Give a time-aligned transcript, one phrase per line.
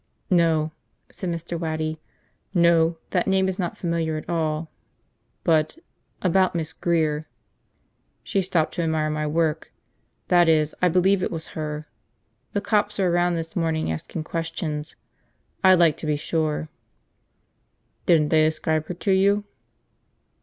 [0.31, 0.71] "No,"
[1.11, 1.59] said Mr.
[1.59, 2.01] Waddy,
[2.55, 4.71] "no, that name is not familiar at all.
[5.43, 5.77] But–
[6.23, 7.27] about Miss Grear?"
[8.23, 9.71] "She stopped to admire my work.
[10.29, 11.87] That is, I believe it was her.
[12.53, 14.95] The cops were around this morning asking questions.
[15.63, 16.69] I'd like to be sure."
[18.07, 19.43] "Didn't they describe her to you?"